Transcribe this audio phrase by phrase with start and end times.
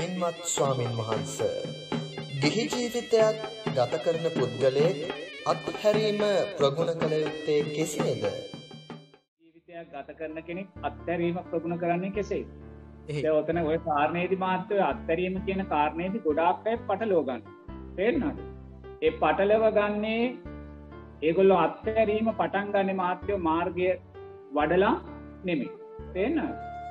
[0.00, 1.32] පින්වත් ස්වාමින් වහන්ස
[2.42, 5.00] ගිහි ජීවිතයක් ගත කරන පුද්ගලයෙක්
[5.46, 6.22] අත්හැරීම
[6.54, 8.22] ප්‍රගුණ කළ යුත්තේ කෙසේද?
[9.42, 16.24] ජීවිතයක් ගත කරන කෙනෙක් අත්හැරීම ප්‍රගුණ කරන්නේ කෙසේ ඔතන ඔය කාරණයේදි මාත්‍යය අත්හැරීම කියන කාරණයේදි
[16.24, 17.44] ගොඩාක් අය පටලෝගන්න
[17.98, 18.40] තේරනද
[19.02, 20.24] ඒ පටලව ගන්නේ
[21.24, 23.92] ඒගොල්ලො අත්හැරීම පටන් ගන්න මාත්‍යයෝ මාර්ගය
[24.54, 24.96] වඩලා
[25.44, 25.70] නෙමේ
[26.14, 26.40] තේන්න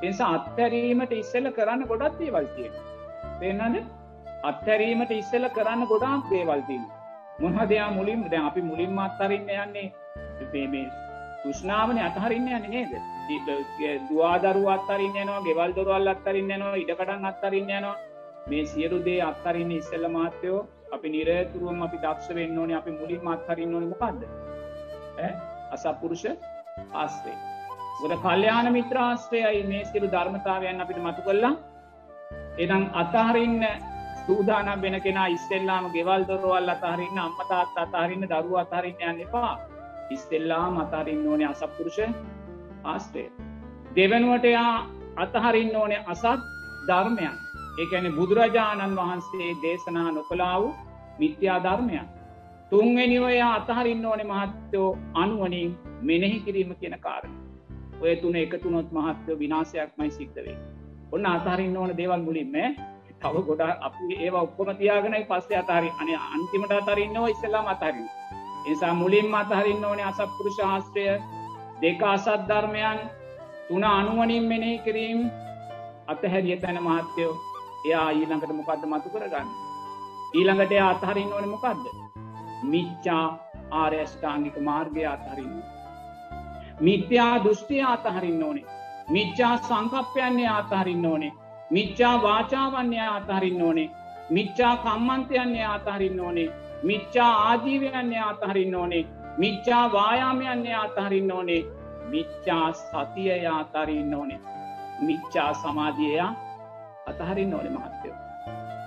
[0.01, 2.69] එනිසා අත්හැරීමට ඉස්සෙල්ල කරන්න ගොඩත් දේවල්තිය
[3.39, 3.77] තේන්නද
[4.43, 6.81] අත්හැරීමට ඉස්සෙල්ල කරන්න ගොඩාක් දේවල්තිී
[7.39, 9.87] මොහදයා මුලින් දැ අපි මුලින්ම අත්තරන්න යන්නේ.
[10.53, 10.83] මේ
[11.43, 12.93] තුෂ්නාවන අතහරින්න යන නේද?
[14.07, 17.95] දවාදරු අත්තරන්න යනවා ගෙවල් දොරවල් අත්තරන්න යනවා ඉඩකඩන් අත්තරන්න යනවා.
[18.47, 20.59] මේ සියලු දේ අත්තරන්න ඉස්සෙල්ල මාත්‍යයෝ
[20.91, 24.21] අපි නිරතුරුවම් අපි දක්ෂ වෙන්න ඕනේ අපි මුලින් මත්හරින්න ඕන මොකක්ද
[25.71, 26.25] අසපුරුෂ
[26.95, 27.37] ආස්ත්‍රේ
[28.01, 31.53] ගොද කල්්‍යයාන මිත්‍රාස්ත්‍රයයි මේ සිරු ධර්මතාවයන් අපිට මතු කල්ලා
[32.59, 33.63] එනම් අතහරින්න
[34.21, 39.53] සූදානම් වෙන කෙන ඉස්සෙල්ලාම ගෙවල් දොරවල් අතහරින්න අම්මතාත් අතහරින්න දරුව අතහරින්න යන්න එපා.
[40.11, 41.99] ඉස්සෙල්ලා මතරින්න ඕනේ අසපුරුෂ
[42.85, 43.25] ආස්ත්‍රය
[43.95, 44.73] දෙවනුවට එයා
[45.17, 46.47] අතහරින්න ඕනේ අසත්
[46.87, 47.35] ධර්මයන්.
[47.77, 50.63] ඒඇන බුදුරජාණන් වහන්සේ දේශනා නොකලාව
[51.19, 52.09] මිත්‍යා ධර්මයන්.
[52.71, 57.39] තුන්වෙනිවය අතහරින්න ඕනෙ මහත්තයෝ අනුවනින් මෙනෙහි කිරීම කියන කාරණ.
[58.01, 60.57] ඔය තුන එකතුනොත් මහත්තයෝ විනාසයක්මයි සිද්ධවේ
[61.11, 62.55] ඔන්න අතහරින්න ඕන දේවල් මුලින්ම.
[63.21, 68.07] තව ගොඩ අපි ඒ ඔක්කොම තියාගෙනයි පස්සේ අතාරි අන අන්තිමට අතරින්නවා ඉස්සල්ලා අතරින්
[68.65, 71.05] නිසා මුලින් අතහරින්න ඕනේ අසපුරු ශාස්ත්‍රය
[71.81, 72.99] දෙක අසත් ධර්මයන්
[73.67, 75.21] තුන අනුවනින් මෙනෙහි කිරීම්
[76.07, 77.33] අතහැරිය තැන මහත්තයෝ.
[77.85, 79.49] එයා ඊළඟට මොකක්ද මතු කරගන්න?
[80.35, 81.83] ඊළඟට අතහරින්න ඕන මොකක්ද
[82.63, 83.25] මිච්චා
[83.73, 85.55] ආර්යෂ්ඨාංගික මාර්ගය අතහරින්න
[86.81, 88.78] මිත්‍යා දෘෂ්ටිය අතහරින්න ඕනේ.
[89.09, 91.31] මිච්චා සංකප්පයන්නේ අතහරින්න ඕනේ.
[91.71, 93.89] මිච්චා වාචාවන්‍ය අතහරින්න ඕනේ.
[94.29, 96.49] මිච්චා කම්මන්තයන්නේ අතහරින්න ඕනේ.
[96.83, 99.03] මිච්චා ආජීවයන්නේ අතහරින්න ඕනේ.
[99.37, 101.61] මිච්චා වායාමයන්නේ අතහරින්න ඕනේ.
[102.05, 104.39] මිච්චා සතිය අතරින්න ඕනේ.
[105.01, 106.31] මිච්චා සමාධියයා
[107.07, 108.17] අතහරින්න ඕනේ මහත්තයෝ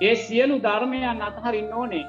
[0.01, 2.05] ඒ සියලු ධර්මයන් අතහරින්න ඕනේ.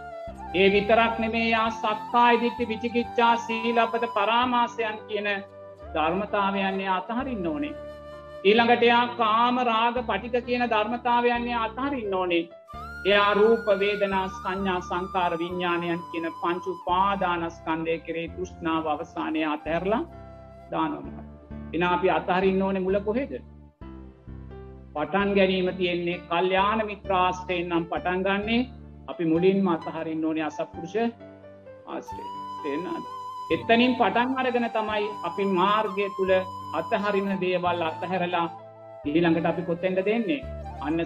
[0.54, 5.30] ඒ විතරක් නෙමේ යා සක්කා ඉදිත්ති විචිකිච්චා සීලපත පරාමාසයන් කියන
[5.94, 7.74] ධර්මතාවයන්නේ අතහරින්න ඕනේ.
[8.44, 12.50] ඊළඟට එයා කාම රාග පටික කියන ධර්මතාවයන්නේ අතහරින්න ඕනේ.
[13.06, 20.02] එයා රූප වේදනා සංඥා සංකාර විඤ්ඥාණයන් කියන පංචු පාදානස්කන්දය කරේ තුෂ්නාව අවසානය අතැරලා
[20.72, 21.08] දානොම
[21.74, 23.34] එන අපි අතහරින්න ඕන මුල කොහෙද?
[24.94, 28.62] පටන් ගැනීම තියෙන්නේ කල්්‍යාන මිත්‍රාස්ටයෙන් නම් පටන් ගන්නේ.
[29.08, 30.96] අපි මුලින්ම අතහරින්න ඕනේ අසපුරුෂ
[31.88, 32.32] ආස්ටේ
[32.64, 33.23] තෙන්නාද
[33.54, 36.32] එත්තනින් පටන් අරගෙන තමයි අපි මාර්ගය තුළ
[36.74, 38.46] අතහරින්න දේවල් අත්තහැරලා
[39.06, 40.42] ඊළඟට අපි කොත්තෙන්ට දෙන්නේ?
[40.82, 41.00] අන්න